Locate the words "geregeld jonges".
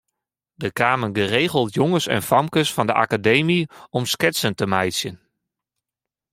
1.15-2.07